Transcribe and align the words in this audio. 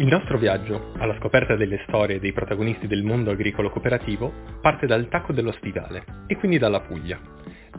Il 0.00 0.06
nostro 0.06 0.38
viaggio, 0.38 0.92
alla 0.96 1.14
scoperta 1.18 1.56
delle 1.56 1.78
storie 1.86 2.20
dei 2.20 2.32
protagonisti 2.32 2.86
del 2.86 3.02
mondo 3.02 3.32
agricolo 3.32 3.68
cooperativo, 3.68 4.32
parte 4.62 4.86
dal 4.86 5.08
tacco 5.08 5.34
dello 5.34 5.52
Stivale 5.52 6.04
e 6.26 6.38
quindi 6.38 6.56
dalla 6.56 6.80
Puglia, 6.80 7.20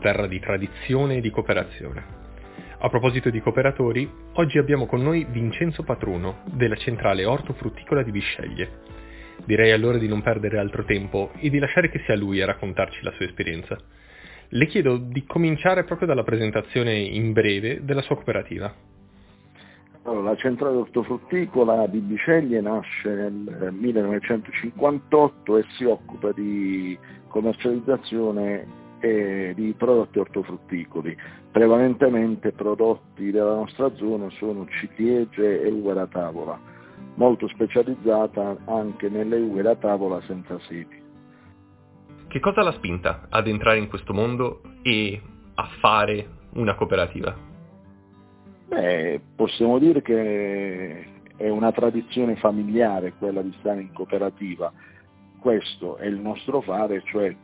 terra 0.00 0.28
di 0.28 0.38
tradizione 0.38 1.16
e 1.16 1.20
di 1.20 1.30
cooperazione. 1.30 2.04
A 2.78 2.88
proposito 2.88 3.28
di 3.28 3.40
cooperatori, 3.40 4.08
oggi 4.34 4.58
abbiamo 4.58 4.86
con 4.86 5.02
noi 5.02 5.26
Vincenzo 5.28 5.82
Patruno, 5.82 6.44
della 6.52 6.76
centrale 6.76 7.24
ortofrutticola 7.24 8.04
di 8.04 8.12
Bisceglie. 8.12 8.70
Direi 9.44 9.72
allora 9.72 9.98
di 9.98 10.06
non 10.06 10.22
perdere 10.22 10.58
altro 10.58 10.84
tempo 10.84 11.32
e 11.40 11.50
di 11.50 11.58
lasciare 11.58 11.90
che 11.90 12.02
sia 12.04 12.14
lui 12.14 12.40
a 12.40 12.46
raccontarci 12.46 13.02
la 13.02 13.10
sua 13.16 13.24
esperienza. 13.24 13.76
Le 14.50 14.66
chiedo 14.66 14.96
di 14.96 15.24
cominciare 15.26 15.82
proprio 15.82 16.06
dalla 16.06 16.22
presentazione 16.22 16.94
in 16.94 17.32
breve 17.32 17.80
della 17.82 18.02
sua 18.02 18.14
cooperativa. 18.14 18.91
Allora, 20.04 20.30
la 20.30 20.36
centrale 20.36 20.76
ortofrutticola 20.76 21.86
di 21.86 22.00
Biceglie 22.00 22.60
nasce 22.60 23.08
nel 23.08 23.72
1958 23.72 25.58
e 25.58 25.64
si 25.76 25.84
occupa 25.84 26.32
di 26.32 26.98
commercializzazione 27.28 28.80
di 29.02 29.74
prodotti 29.76 30.20
ortofrutticoli. 30.20 31.16
Prevalentemente 31.50 32.52
prodotti 32.52 33.32
della 33.32 33.54
nostra 33.54 33.92
zona 33.96 34.30
sono 34.30 34.64
ciliegie 34.68 35.60
e 35.60 35.68
uve 35.68 35.92
da 35.92 36.06
tavola, 36.06 36.56
molto 37.16 37.48
specializzata 37.48 38.58
anche 38.66 39.08
nelle 39.08 39.38
uve 39.38 39.62
da 39.62 39.74
tavola 39.74 40.20
senza 40.22 40.56
semi. 40.68 41.02
Che 42.28 42.40
cosa 42.40 42.62
l'ha 42.62 42.72
spinta 42.72 43.26
ad 43.28 43.48
entrare 43.48 43.78
in 43.78 43.88
questo 43.88 44.12
mondo 44.12 44.62
e 44.82 45.20
a 45.54 45.68
fare 45.80 46.28
una 46.54 46.76
cooperativa? 46.76 47.50
Beh, 48.72 49.20
possiamo 49.36 49.78
dire 49.78 50.00
che 50.00 51.04
è 51.36 51.48
una 51.50 51.72
tradizione 51.72 52.36
familiare 52.36 53.12
quella 53.18 53.42
di 53.42 53.54
stare 53.58 53.82
in 53.82 53.92
cooperativa. 53.92 54.72
Questo 55.38 55.98
è 55.98 56.06
il 56.06 56.18
nostro 56.18 56.62
fare, 56.62 57.02
cioè 57.04 57.36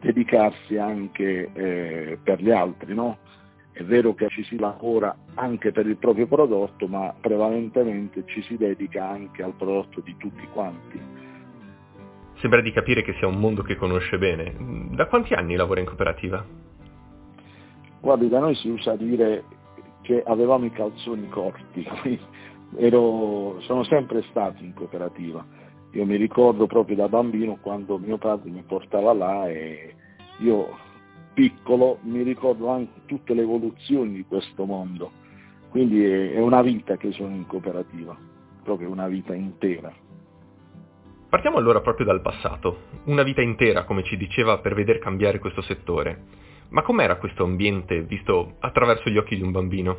dedicarsi 0.00 0.76
anche 0.76 1.50
eh, 1.52 2.18
per 2.22 2.40
gli 2.40 2.52
altri. 2.52 2.94
No? 2.94 3.18
È 3.72 3.82
vero 3.82 4.14
che 4.14 4.28
ci 4.28 4.44
si 4.44 4.60
lavora 4.60 5.12
anche 5.34 5.72
per 5.72 5.88
il 5.88 5.96
proprio 5.96 6.28
prodotto, 6.28 6.86
ma 6.86 7.12
prevalentemente 7.20 8.22
ci 8.26 8.40
si 8.42 8.56
dedica 8.56 9.08
anche 9.08 9.42
al 9.42 9.54
prodotto 9.54 10.00
di 10.02 10.14
tutti 10.16 10.46
quanti. 10.52 11.00
Sembra 12.36 12.60
di 12.60 12.70
capire 12.70 13.02
che 13.02 13.14
sia 13.14 13.26
un 13.26 13.40
mondo 13.40 13.62
che 13.62 13.74
conosce 13.74 14.18
bene. 14.18 14.54
Da 14.92 15.06
quanti 15.06 15.34
anni 15.34 15.56
lavora 15.56 15.80
in 15.80 15.86
cooperativa? 15.86 16.46
Guardi, 18.00 18.28
da 18.28 18.38
noi 18.38 18.54
si 18.54 18.68
usa 18.68 18.94
dire 18.94 19.42
che 20.06 20.22
avevamo 20.24 20.66
i 20.66 20.70
calzoni 20.70 21.28
corti, 21.28 21.84
ero, 22.78 23.56
sono 23.62 23.82
sempre 23.82 24.22
stato 24.30 24.62
in 24.62 24.72
cooperativa. 24.72 25.44
Io 25.90 26.04
mi 26.04 26.14
ricordo 26.14 26.66
proprio 26.66 26.94
da 26.94 27.08
bambino 27.08 27.58
quando 27.60 27.98
mio 27.98 28.16
padre 28.16 28.50
mi 28.50 28.62
portava 28.62 29.12
là 29.12 29.48
e 29.48 29.94
io 30.38 30.78
piccolo 31.34 31.98
mi 32.02 32.22
ricordo 32.22 32.68
anche 32.68 33.00
tutte 33.06 33.34
le 33.34 33.42
evoluzioni 33.42 34.14
di 34.14 34.24
questo 34.24 34.64
mondo. 34.64 35.10
Quindi 35.70 36.04
è, 36.04 36.38
una 36.38 36.62
vita 36.62 36.96
che 36.96 37.10
sono 37.10 37.34
in 37.34 37.46
cooperativa, 37.46 38.16
proprio 38.62 38.88
una 38.88 39.08
vita 39.08 39.34
intera. 39.34 39.92
Partiamo 41.28 41.56
allora 41.56 41.80
proprio 41.80 42.06
dal 42.06 42.20
passato, 42.20 42.82
una 43.06 43.24
vita 43.24 43.42
intera, 43.42 43.82
come 43.82 44.04
ci 44.04 44.16
diceva, 44.16 44.58
per 44.58 44.74
veder 44.74 44.98
cambiare 44.98 45.40
questo 45.40 45.62
settore. 45.62 46.44
Ma 46.68 46.82
com'era 46.82 47.16
questo 47.16 47.44
ambiente 47.44 48.02
visto 48.02 48.54
attraverso 48.58 49.08
gli 49.08 49.16
occhi 49.16 49.36
di 49.36 49.42
un 49.42 49.52
bambino? 49.52 49.98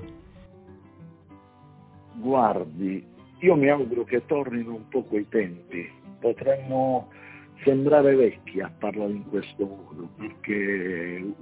Guardi, 2.15 3.05
io 3.39 3.55
mi 3.55 3.69
auguro 3.69 4.03
che 4.03 4.25
tornino 4.25 4.73
un 4.73 4.87
po' 4.89 5.03
quei 5.03 5.27
tempi. 5.29 5.89
Potremmo 6.19 7.09
sembrare 7.63 8.15
vecchi 8.15 8.59
a 8.59 8.71
parlare 8.77 9.11
in 9.11 9.27
questo 9.29 9.65
modo, 9.65 10.09
perché 10.17 11.33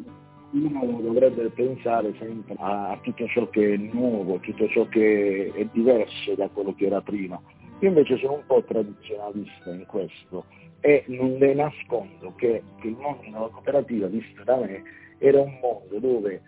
uno 0.52 1.02
dovrebbe 1.02 1.50
pensare 1.50 2.14
sempre 2.20 2.56
a 2.60 2.98
tutto 3.02 3.28
ciò 3.28 3.50
che 3.50 3.74
è 3.74 3.78
nuovo, 3.78 4.40
tutto 4.40 4.68
ciò 4.70 4.88
che 4.88 5.52
è 5.54 5.66
diverso 5.72 6.36
da 6.36 6.50
quello 6.50 6.74
che 6.76 6.86
era 6.86 7.02
prima. 7.02 7.42
Io 7.80 7.90
invece 7.90 8.18
sono 8.18 8.34
un 8.34 8.44
po' 8.46 8.64
tradizionalista 8.64 9.72
in 9.72 9.86
questo 9.86 10.46
e 10.80 11.04
non 11.08 11.34
le 11.38 11.54
nascondo 11.54 12.34
che, 12.36 12.62
il 12.84 12.96
mondo 13.00 13.22
della 13.24 13.50
cooperativa, 13.52 14.08
visto 14.08 14.44
da 14.44 14.58
me, 14.58 14.84
era 15.28 15.42
un 15.42 15.58
mondo 15.60 16.00
dove 16.00 16.42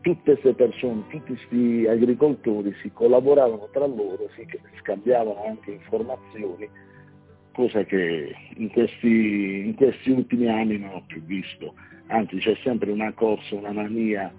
tutte 0.00 0.32
queste 0.32 0.54
persone, 0.54 1.02
tutti 1.08 1.34
questi 1.34 1.86
agricoltori 1.88 2.72
si 2.80 2.90
collaboravano 2.92 3.68
tra 3.72 3.86
loro, 3.86 4.28
si 4.34 4.46
scambiavano 4.80 5.44
anche 5.44 5.72
informazioni, 5.72 6.68
cosa 7.52 7.84
che 7.84 8.34
in 8.56 8.70
questi, 8.70 9.66
in 9.66 9.74
questi 9.74 10.10
ultimi 10.10 10.48
anni 10.48 10.78
non 10.78 10.94
ho 10.94 11.04
più 11.06 11.22
visto. 11.24 11.74
Anzi 12.08 12.38
c'è 12.38 12.56
sempre 12.62 12.90
una 12.90 13.12
corsa, 13.12 13.54
una 13.54 13.72
mania 13.72 14.32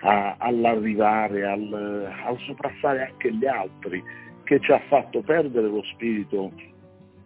a, 0.00 0.36
all'arrivare, 0.38 1.46
al, 1.46 2.12
al 2.24 2.38
sopraffare 2.40 3.08
anche 3.10 3.32
gli 3.32 3.46
altri, 3.46 4.02
che 4.44 4.58
ci 4.60 4.72
ha 4.72 4.80
fatto 4.88 5.20
perdere 5.20 5.68
lo 5.68 5.82
spirito 5.84 6.52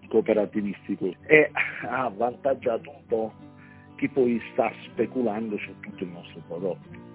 cooperativistico 0.08 1.14
e 1.26 1.50
ha 1.86 2.04
avvantaggiato 2.04 2.90
un 2.90 3.06
po' 3.06 3.32
chi 3.96 4.08
poi 4.08 4.40
sta 4.52 4.72
speculando 4.84 5.56
su 5.58 5.72
tutto 5.80 6.04
il 6.04 6.10
nostro 6.10 6.40
prodotto. 6.46 7.12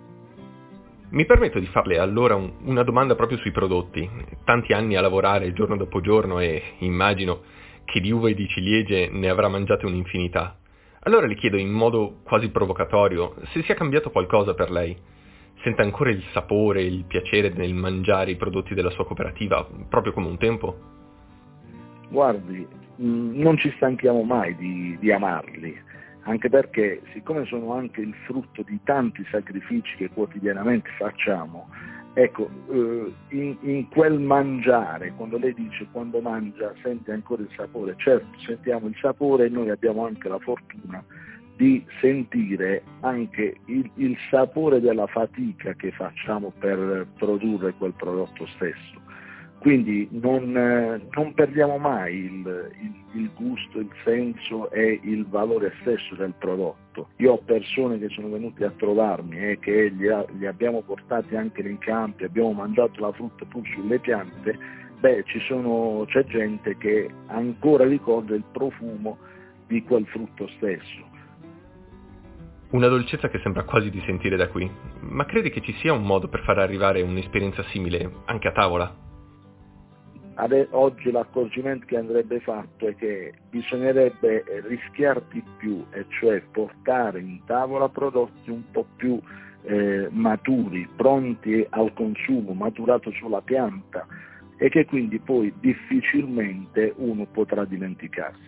Mi 1.12 1.25
permetto 1.25 1.57
di 1.59 1.66
farle 1.66 1.97
allora 1.97 2.35
un, 2.35 2.51
una 2.66 2.84
domanda 2.84 3.16
proprio 3.16 3.40
sui 3.40 3.51
prodotti. 3.51 4.07
Tanti 4.44 4.73
anni 4.73 4.95
a 4.95 5.01
lavorare 5.01 5.53
giorno 5.53 5.75
dopo 5.75 6.01
giorno 6.01 6.40
e 6.40 6.62
immagino 6.79 7.41
che 7.85 8.00
di 8.00 8.12
uve 8.12 8.31
e 8.31 8.35
di 8.35 8.47
ciliegie 8.47 9.09
ne 9.09 9.28
avrà 9.28 9.47
mangiate 9.47 9.88
un'infinità. 9.88 10.56
Allora 11.01 11.25
le 11.25 11.35
chiedo 11.35 11.57
in 11.57 11.72
modo 11.72 12.19
quasi 12.23 12.50
provocatorio 12.50 13.34
se 13.51 13.63
sia 13.63 13.73
cambiato 13.73 14.11
qualcosa 14.11 14.53
per 14.53 14.69
lei. 14.69 14.96
Sente 15.63 15.81
ancora 15.81 16.11
il 16.11 16.23
sapore, 16.31 16.84
il 16.84 17.03
piacere 17.06 17.50
nel 17.50 17.73
mangiare 17.73 18.31
i 18.31 18.35
prodotti 18.35 18.75
della 18.75 18.91
sua 18.91 19.06
cooperativa, 19.06 19.67
proprio 19.90 20.13
come 20.13 20.28
un 20.28 20.38
tempo? 20.38 20.78
Guardi, 22.09 22.66
mm, 23.01 23.41
non 23.41 23.57
ci 23.57 23.72
stanchiamo 23.75 24.22
mai 24.23 24.56
di, 24.56 24.96
di 25.00 25.11
amarli 25.11 25.88
anche 26.24 26.50
perché 26.50 27.02
siccome 27.13 27.46
sono 27.46 27.74
anche 27.74 28.02
il 28.02 28.13
frutto 28.25 28.62
di 28.63 28.80
tanti 28.84 29.25
sacrifici 29.31 29.96
che 29.96 30.09
quotidianamente 30.09 30.90
facciamo, 30.97 31.69
ecco, 32.13 32.50
eh, 32.69 33.13
in, 33.30 33.57
in, 33.62 33.88
quel 33.90 34.19
mangiare, 34.19 35.13
quando 35.16 35.38
lei 35.38 35.53
dice 35.53 35.88
quando 35.91 36.19
mangia 36.19 36.74
sente 36.84 37.12
ancora 37.12 37.41
il 37.41 37.50
sapore, 37.56 37.96
certo 37.97 38.40
sentiamo 38.40 38.88
il 38.88 38.96
sapore 39.00 39.46
e 39.46 39.50
noi 39.50 39.69
abbiamo 39.69 40.06
anche 40.06 40.28
la 40.28 40.40
fortuna 40.40 41.03
di 41.56 41.85
sentire 42.00 42.84
anche 43.02 43.58
il, 43.66 43.90
il 43.96 44.18
sapore 44.29 44.79
della 44.79 45.08
fatica 45.08 45.74
che 45.74 45.91
facciamo 45.91 46.53
per 46.58 47.06
produrre 47.18 47.74
quel 47.74 47.94
prodotto 47.94 48.46
stesso 48.56 49.08
quindi 49.59 50.08
non, 50.12 50.56
eh, 50.56 51.02
non 51.12 51.34
perdiamo 51.34 51.78
mai 51.78 52.16
il, 52.16 52.72
il, 52.81 53.22
il, 53.22 53.30
gusto, 53.36 53.80
il 53.80 53.90
senso 54.06 54.72
e 54.72 55.00
il 55.03 55.25
valore 55.28 55.74
stesso 55.81 56.16
del 56.16 56.34
prodotto. 56.40 57.09
Io 57.18 57.34
ho 57.34 57.38
persone 57.40 58.00
che 58.00 58.08
sono 58.09 58.30
venute 58.30 58.64
a 58.64 58.72
trovarmi 58.72 59.38
e 59.38 59.52
eh, 59.52 59.59
che 59.59 59.90
li, 59.90 60.08
ha, 60.08 60.26
li, 60.38 60.46
abbiamo 60.46 60.82
portati 60.82 61.35
anche 61.35 61.61
nei 61.61 61.78
campi, 61.78 62.23
abbiamo 62.23 62.53
mangiato 62.53 63.02
la 63.02 63.11
frutta 63.11 63.46
pur 63.46 63.67
sulle 63.67 64.00
piante, 64.00 64.58
beh 65.00 65.26
sono, 65.47 66.06
c'è 66.08 66.23
gente 66.26 66.78
che 66.78 67.09
ancora 67.28 67.85
ricorda 67.85 68.35
il 68.35 68.44
profumo 68.52 69.17
di 69.67 69.84
quel 69.84 70.06
frutto 70.08 70.47
stesso. 70.56 71.08
Una 72.72 72.88
dolcezza 72.88 73.29
che 73.29 73.40
sembra 73.40 73.64
quasi 73.64 73.90
di 73.90 74.02
sentire 74.06 74.38
da 74.38 74.47
qui, 74.47 74.70
ma 75.02 75.26
credi 75.26 75.50
che 75.50 75.61
ci 75.61 75.73
sia 75.79 75.91
un 75.91 76.03
modo 76.03 76.29
per 76.29 76.44
far 76.44 76.59
arrivare 76.59 77.02
un'esperienza 77.02 77.64
simile 77.64 78.09
anche 78.26 78.47
a 78.47 78.52
tavola? 78.52 79.08
Oggi 80.72 81.12
l'accorgimento 81.12 81.86
che 81.86 81.97
andrebbe 81.97 82.40
fatto 82.40 82.88
è 82.88 82.96
che 82.96 83.34
bisognerebbe 83.50 84.44
rischiare 84.68 85.24
di 85.32 85.44
più, 85.58 85.84
e 85.91 86.06
cioè 86.09 86.41
portare 86.52 87.20
in 87.20 87.41
tavola 87.46 87.90
prodotti 87.90 88.50
un 88.50 88.64
po' 88.72 88.86
più 88.96 89.20
eh, 89.64 90.08
maturi, 90.12 90.88
pronti 90.96 91.66
al 91.70 91.94
consumo, 91.94 92.53
maturato 92.53 93.12
sulla 93.12 93.41
pianta 93.41 94.06
e 94.58 94.70
che 94.70 94.86
quindi 94.86 95.20
poi 95.20 95.53
difficilmente 95.59 96.94
uno 96.97 97.26
potrà 97.26 97.66
dimenticarsi. 97.66 98.42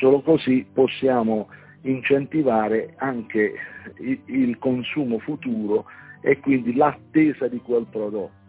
Solo 0.00 0.20
così 0.22 0.66
possiamo 0.72 1.48
incentivare 1.82 2.94
anche 2.96 3.54
il 3.98 4.58
consumo 4.58 5.18
futuro 5.18 5.86
e 6.20 6.38
quindi 6.38 6.74
l'attesa 6.74 7.48
di 7.48 7.60
quel 7.60 7.86
prodotto 7.90 8.41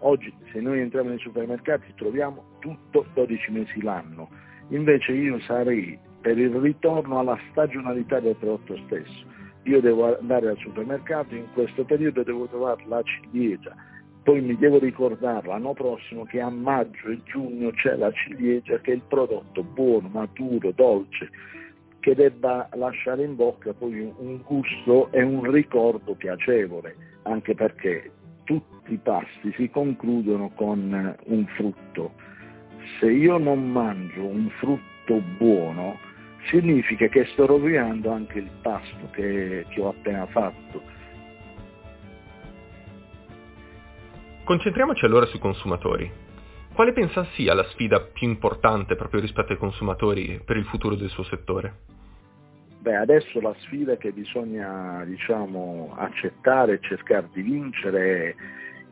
Oggi 0.00 0.32
se 0.50 0.60
noi 0.60 0.80
entriamo 0.80 1.10
nei 1.10 1.18
supermercati 1.18 1.92
troviamo 1.94 2.56
tutto 2.60 3.06
12 3.14 3.50
mesi 3.50 3.82
l'anno, 3.82 4.28
invece 4.68 5.12
io 5.12 5.38
sarei 5.40 5.98
per 6.20 6.38
il 6.38 6.54
ritorno 6.54 7.18
alla 7.18 7.38
stagionalità 7.50 8.18
del 8.20 8.36
prodotto 8.36 8.76
stesso. 8.86 9.24
Io 9.64 9.80
devo 9.80 10.16
andare 10.18 10.48
al 10.48 10.56
supermercato, 10.58 11.34
in 11.34 11.46
questo 11.52 11.84
periodo 11.84 12.22
devo 12.22 12.46
trovare 12.46 12.82
la 12.86 13.02
ciliegia, 13.02 13.74
poi 14.22 14.40
mi 14.40 14.56
devo 14.56 14.78
ricordare 14.78 15.46
l'anno 15.46 15.74
prossimo 15.74 16.24
che 16.24 16.40
a 16.40 16.48
maggio 16.48 17.08
e 17.08 17.20
giugno 17.24 17.70
c'è 17.70 17.96
la 17.96 18.10
ciliegia 18.12 18.78
che 18.78 18.92
è 18.92 18.94
il 18.94 19.02
prodotto 19.06 19.62
buono, 19.62 20.08
maturo, 20.08 20.72
dolce, 20.72 21.30
che 22.00 22.14
debba 22.14 22.68
lasciare 22.72 23.24
in 23.24 23.36
bocca 23.36 23.74
poi 23.74 24.00
un 24.00 24.40
gusto 24.42 25.10
e 25.12 25.22
un 25.22 25.50
ricordo 25.50 26.14
piacevole, 26.14 26.96
anche 27.24 27.54
perché 27.54 28.10
tutti 28.90 28.94
i 28.94 28.98
pasti 28.98 29.52
si 29.56 29.70
concludono 29.70 30.50
con 30.54 31.16
un 31.24 31.46
frutto. 31.54 32.12
Se 32.98 33.10
io 33.10 33.38
non 33.38 33.70
mangio 33.70 34.24
un 34.24 34.50
frutto 34.58 35.22
buono, 35.38 35.98
significa 36.48 37.06
che 37.06 37.26
sto 37.26 37.46
rovinando 37.46 38.10
anche 38.10 38.38
il 38.38 38.50
pasto 38.62 39.10
che, 39.12 39.66
che 39.68 39.80
ho 39.80 39.90
appena 39.90 40.26
fatto 40.26 40.98
Concentriamoci 44.44 45.04
allora 45.04 45.26
sui 45.26 45.38
consumatori. 45.38 46.10
Quale 46.74 46.92
pensa 46.92 47.24
sia 47.34 47.54
la 47.54 47.62
sfida 47.64 48.00
più 48.00 48.26
importante 48.26 48.96
proprio 48.96 49.20
rispetto 49.20 49.52
ai 49.52 49.58
consumatori 49.58 50.40
per 50.44 50.56
il 50.56 50.64
futuro 50.64 50.96
del 50.96 51.10
suo 51.10 51.22
settore? 51.24 51.98
Beh, 52.80 52.96
adesso 52.96 53.40
la 53.42 53.54
sfida 53.58 53.96
che 53.96 54.10
bisogna 54.10 55.04
diciamo, 55.04 55.94
accettare 55.96 56.74
e 56.74 56.80
cercare 56.80 57.28
di 57.32 57.42
vincere 57.42 58.30
è 58.30 58.34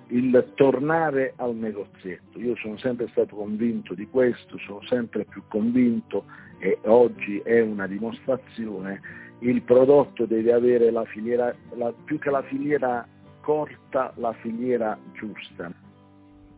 il 0.09 0.53
tornare 0.55 1.35
al 1.37 1.55
negozietto. 1.55 2.39
Io 2.39 2.57
sono 2.57 2.79
sempre 2.79 3.09
stato 3.09 3.37
convinto 3.37 3.95
di 3.95 4.07
questo, 4.09 4.59
sono 4.59 4.83
sempre 4.83 5.25
più 5.25 5.43
convinto 5.49 6.25
e 6.59 6.79
oggi 6.85 7.39
è 7.39 7.61
una 7.61 7.87
dimostrazione, 7.87 9.01
il 9.41 9.63
prodotto 9.63 10.27
deve 10.27 10.53
avere 10.53 10.91
la 10.91 11.05
filiera, 11.05 11.55
la, 11.77 11.93
più 12.05 12.19
che 12.19 12.31
la 12.31 12.43
filiera 12.43 13.07
corta 13.41 14.13
la 14.17 14.33
filiera 14.35 14.99
giusta. 15.13 15.73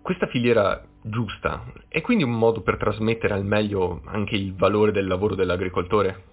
Questa 0.02 0.26
filiera 0.28 0.82
giusta 1.02 1.64
è 1.88 2.00
quindi 2.00 2.24
un 2.24 2.32
modo 2.32 2.62
per 2.62 2.78
trasmettere 2.78 3.34
al 3.34 3.44
meglio 3.44 4.00
anche 4.06 4.34
il 4.34 4.54
valore 4.54 4.92
del 4.92 5.06
lavoro 5.06 5.34
dell'agricoltore? 5.34 6.28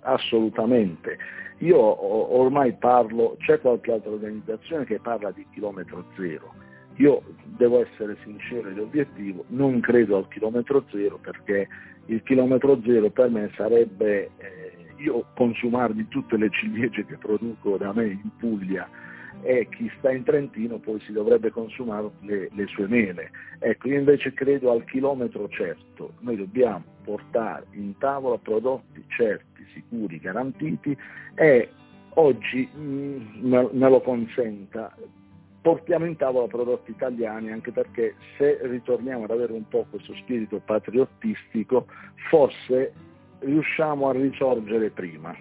Assolutamente. 0.00 1.18
Io 1.58 1.78
ormai 1.78 2.72
parlo, 2.74 3.36
c'è 3.38 3.60
qualche 3.60 3.92
altra 3.92 4.10
organizzazione 4.10 4.84
che 4.84 4.98
parla 4.98 5.30
di 5.30 5.46
chilometro 5.52 6.04
zero. 6.16 6.52
Io 6.96 7.22
devo 7.44 7.80
essere 7.80 8.16
sincero 8.22 8.68
ed 8.68 8.78
obiettivo, 8.78 9.44
non 9.48 9.80
credo 9.80 10.16
al 10.16 10.28
chilometro 10.28 10.84
zero 10.90 11.18
perché 11.20 11.66
il 12.06 12.22
chilometro 12.22 12.80
zero 12.84 13.10
per 13.10 13.30
me 13.30 13.50
sarebbe 13.56 14.30
eh, 14.36 14.74
io 14.98 15.26
consumarmi 15.34 16.06
tutte 16.08 16.36
le 16.36 16.50
ciliegie 16.50 17.04
che 17.04 17.16
produco 17.16 17.76
da 17.76 17.92
me 17.92 18.06
in 18.06 18.30
Puglia 18.38 18.88
e 19.42 19.68
chi 19.70 19.90
sta 19.98 20.10
in 20.10 20.22
Trentino 20.22 20.78
poi 20.78 21.00
si 21.00 21.12
dovrebbe 21.12 21.50
consumare 21.50 22.10
le, 22.20 22.48
le 22.52 22.66
sue 22.66 22.86
mele. 22.86 23.30
Ecco, 23.58 23.88
io 23.88 23.98
invece 23.98 24.32
credo 24.32 24.70
al 24.70 24.84
chilometro 24.84 25.48
certo, 25.48 26.14
noi 26.20 26.36
dobbiamo 26.36 26.84
portare 27.04 27.66
in 27.72 27.96
tavola 27.98 28.38
prodotti 28.38 29.04
certi, 29.08 29.66
sicuri, 29.72 30.18
garantiti 30.18 30.96
e 31.34 31.68
oggi 32.14 32.68
mm, 32.76 33.50
me 33.50 33.88
lo 33.88 34.00
consenta, 34.00 34.94
portiamo 35.60 36.06
in 36.06 36.16
tavola 36.16 36.46
prodotti 36.46 36.90
italiani 36.90 37.50
anche 37.50 37.72
perché 37.72 38.14
se 38.36 38.58
ritorniamo 38.62 39.24
ad 39.24 39.30
avere 39.30 39.52
un 39.52 39.66
po' 39.68 39.86
questo 39.90 40.14
spirito 40.14 40.60
patriottistico 40.64 41.86
forse 42.28 42.92
riusciamo 43.40 44.08
a 44.08 44.12
risorgere 44.12 44.90
prima. 44.90 45.34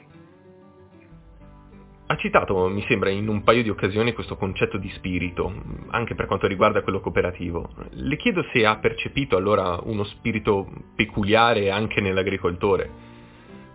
Ha 2.06 2.18
citato, 2.18 2.68
mi 2.68 2.84
sembra, 2.88 3.10
in 3.10 3.30
un 3.30 3.44
paio 3.44 3.64
di 3.64 3.70
occasioni 3.70 4.14
questo 4.14 4.36
concetto 4.36 4.78
di 4.78 4.90
spirito, 4.90 5.52
anche 5.88 6.16
per 6.16 6.26
quanto 6.26 6.48
riguarda 6.48 6.82
quello 6.82 7.00
cooperativo. 7.00 7.70
Le 7.92 8.18
chiedo 8.18 8.44
se 8.52 8.66
ha 8.66 8.78
percepito 8.78 9.38
allora 9.38 9.80
uno 9.84 10.04
spirito 10.04 10.68
peculiare 10.96 11.72
anche 11.72 12.02
nell'agricoltore. 12.02 12.90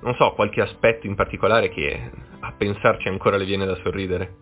Non 0.02 0.14
so, 0.14 0.32
qualche 0.34 0.60
aspetto 0.60 1.06
in 1.06 1.14
particolare 1.14 1.70
che 1.70 2.10
a 2.40 2.52
pensarci 2.52 3.08
ancora 3.08 3.38
le 3.38 3.46
viene 3.46 3.64
da 3.64 3.74
sorridere. 3.76 4.34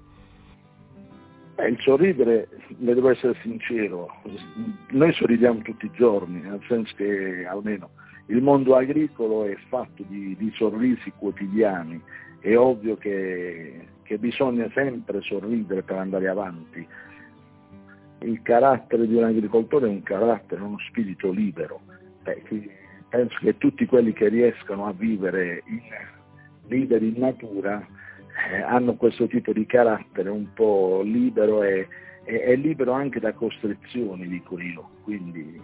Eh, 1.54 1.68
il 1.68 1.80
sorridere, 1.80 2.48
ne 2.78 2.92
devo 2.92 3.10
essere 3.10 3.38
sincero, 3.40 4.20
noi 4.90 5.12
sorridiamo 5.14 5.62
tutti 5.62 5.86
i 5.86 5.90
giorni, 5.94 6.40
nel 6.40 6.60
senso 6.68 6.92
che 6.96 7.46
almeno 7.48 7.90
il 8.26 8.42
mondo 8.42 8.74
agricolo 8.74 9.44
è 9.44 9.56
fatto 9.68 10.02
di, 10.06 10.36
di 10.36 10.52
sorrisi 10.56 11.12
quotidiani 11.16 12.02
è 12.46 12.56
ovvio 12.56 12.96
che, 12.96 13.88
che 14.02 14.18
bisogna 14.18 14.70
sempre 14.72 15.20
sorridere 15.22 15.82
per 15.82 15.96
andare 15.96 16.28
avanti. 16.28 16.86
Il 18.20 18.40
carattere 18.42 19.06
di 19.08 19.16
un 19.16 19.24
agricoltore 19.24 19.86
è 19.86 19.90
un 19.90 20.02
carattere, 20.04 20.62
uno 20.62 20.78
spirito 20.88 21.32
libero. 21.32 21.80
Beh, 22.22 22.42
penso 23.08 23.36
che 23.40 23.58
tutti 23.58 23.84
quelli 23.86 24.12
che 24.12 24.28
riescono 24.28 24.86
a 24.86 24.92
vivere 24.92 25.64
in, 25.66 25.80
liberi 26.68 27.08
in 27.08 27.20
natura 27.20 27.84
eh, 28.50 28.60
hanno 28.62 28.94
questo 28.94 29.26
tipo 29.26 29.52
di 29.52 29.66
carattere 29.66 30.28
un 30.28 30.52
po' 30.54 31.02
libero 31.02 31.64
e, 31.64 31.88
e, 32.22 32.54
libero 32.54 32.92
anche 32.92 33.18
da 33.18 33.32
costrizioni, 33.32 34.28
dico 34.28 34.58
io. 34.60 34.88
Quindi 35.02 35.60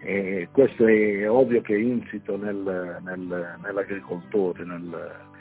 eh, 0.00 0.48
questo 0.50 0.84
è 0.86 1.30
ovvio 1.30 1.60
che 1.60 1.76
è 1.76 1.78
insito 1.78 2.36
nel, 2.36 3.00
nel, 3.04 3.56
nell'agricoltore, 3.62 4.64
nel, 4.64 5.32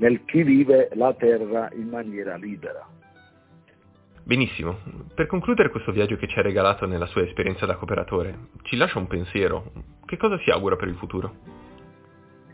nel 0.00 0.24
chi 0.24 0.42
vive 0.42 0.88
la 0.94 1.12
terra 1.14 1.70
in 1.74 1.88
maniera 1.88 2.36
libera. 2.36 2.86
Benissimo, 4.22 4.78
per 5.14 5.26
concludere 5.26 5.70
questo 5.70 5.92
viaggio 5.92 6.16
che 6.16 6.26
ci 6.26 6.38
ha 6.38 6.42
regalato 6.42 6.86
nella 6.86 7.06
sua 7.06 7.22
esperienza 7.22 7.66
da 7.66 7.76
cooperatore, 7.76 8.48
ci 8.62 8.76
lascia 8.76 8.98
un 8.98 9.06
pensiero. 9.06 9.72
Che 10.04 10.16
cosa 10.16 10.38
si 10.38 10.50
augura 10.50 10.76
per 10.76 10.88
il 10.88 10.94
futuro? 10.96 11.34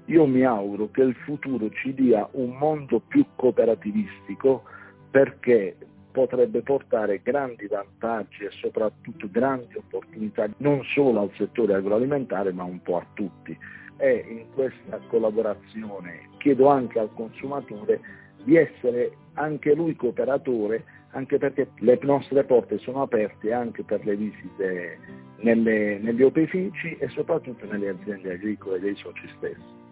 Io 0.07 0.27
mi 0.27 0.45
auguro 0.45 0.91
che 0.91 1.03
il 1.03 1.15
futuro 1.25 1.69
ci 1.71 1.95
dia 1.95 2.29
un 2.33 2.57
mondo 2.57 3.01
più 3.01 3.25
cooperativistico 3.35 4.63
perché 5.11 5.77
potrebbe 6.11 6.62
portare 6.62 7.21
grandi 7.23 7.67
vantaggi 7.67 8.45
e 8.45 8.50
soprattutto 8.50 9.29
grandi 9.31 9.76
opportunità 9.76 10.49
non 10.59 10.83
solo 10.95 11.21
al 11.21 11.31
settore 11.37 11.75
agroalimentare 11.75 12.53
ma 12.53 12.62
un 12.65 12.81
po' 12.81 12.97
a 12.97 13.07
tutti 13.12 13.57
e 13.99 14.25
in 14.29 14.45
questa 14.55 15.00
collaborazione 15.09 16.29
chiedo 16.38 16.69
anche 16.69 16.99
al 16.99 17.11
consumatore 17.15 18.00
di 18.45 18.57
essere 18.57 19.17
anche 19.35 19.75
lui 19.75 19.97
cooperatore, 19.97 20.85
anche 21.11 21.38
perché 21.38 21.71
le 21.79 21.99
nostre 22.03 22.45
porte 22.45 22.79
sono 22.79 23.03
aperte 23.03 23.53
anche 23.53 23.83
per 23.83 24.05
le 24.05 24.17
visite 24.17 24.99
nelle, 25.38 25.99
negli 25.99 26.23
opifici 26.23 26.97
e 26.99 27.09
soprattutto 27.09 27.67
nelle 27.67 27.88
aziende 27.88 28.35
agricole 28.35 28.81
dei 28.81 28.95
soci 28.97 29.29
stessi. 29.37 29.85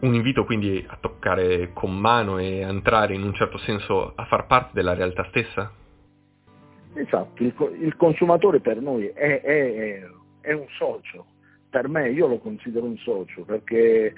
Un 0.00 0.14
invito 0.14 0.44
quindi 0.44 0.84
a 0.86 0.98
toccare 1.00 1.70
con 1.72 1.96
mano 1.96 2.38
e 2.38 2.62
a 2.62 2.68
entrare 2.68 3.14
in 3.14 3.22
un 3.22 3.34
certo 3.34 3.58
senso 3.58 4.12
a 4.14 4.24
far 4.26 4.46
parte 4.46 4.70
della 4.74 4.94
realtà 4.94 5.24
stessa? 5.30 5.72
Esatto, 6.94 7.42
il, 7.42 7.54
il 7.80 7.96
consumatore 7.96 8.60
per 8.60 8.80
noi 8.80 9.06
è, 9.06 9.40
è, 9.40 10.02
è 10.40 10.52
un 10.52 10.66
socio, 10.76 11.26
per 11.74 11.88
me 11.88 12.08
io 12.08 12.28
lo 12.28 12.38
considero 12.38 12.86
un 12.86 12.96
socio 12.98 13.42
perché 13.42 14.14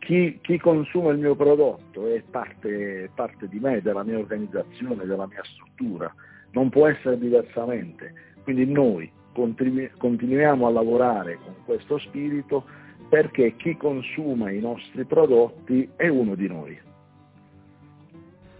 chi, 0.00 0.40
chi 0.42 0.58
consuma 0.58 1.12
il 1.12 1.18
mio 1.18 1.36
prodotto 1.36 2.08
è 2.08 2.20
parte, 2.28 3.08
parte, 3.14 3.46
di 3.46 3.60
me, 3.60 3.80
della 3.80 4.02
mia 4.02 4.18
organizzazione, 4.18 5.04
della 5.04 5.28
mia 5.28 5.42
struttura, 5.44 6.12
non 6.50 6.68
può 6.68 6.88
essere 6.88 7.16
diversamente. 7.16 8.12
Quindi 8.42 8.66
noi 8.66 9.08
continu- 9.32 9.96
continuiamo 9.98 10.66
a 10.66 10.70
lavorare 10.70 11.38
con 11.44 11.54
questo 11.64 11.96
spirito 11.98 12.64
perché 13.08 13.54
chi 13.54 13.76
consuma 13.76 14.50
i 14.50 14.58
nostri 14.58 15.04
prodotti 15.04 15.88
è 15.94 16.08
uno 16.08 16.34
di 16.34 16.48
noi. 16.48 16.76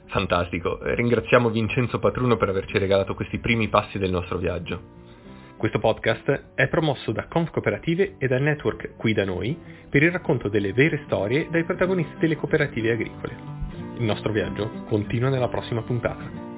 Fantastico, 0.07 0.79
ringraziamo 0.83 1.51
Vincenzo 1.51 1.99
Patruno 1.99 2.37
per 2.37 2.51
averci 2.51 2.79
regalato 2.79 3.15
questi 3.15 3.39
primi 3.39 3.69
passi 3.69 3.99
del 3.99 4.13
nostro 4.13 4.39
viaggio. 4.39 5.01
Questo 5.61 5.79
podcast 5.79 6.45
è 6.55 6.69
promosso 6.69 7.13
da 7.13 7.27
Conf 7.29 7.51
Cooperative 7.51 8.15
e 8.17 8.27
dal 8.27 8.41
network 8.41 8.97
Qui 8.97 9.13
da 9.13 9.27
Noi 9.27 9.55
per 9.91 10.03
il 10.03 10.11
racconto 10.11 10.49
delle 10.49 10.73
vere 10.73 11.03
storie 11.05 11.49
dai 11.51 11.65
protagonisti 11.65 12.17
delle 12.19 12.37
cooperative 12.37 12.93
agricole. 12.93 13.37
Il 13.99 14.05
nostro 14.05 14.33
viaggio 14.33 14.85
continua 14.89 15.29
nella 15.29 15.49
prossima 15.49 15.83
puntata. 15.83 16.50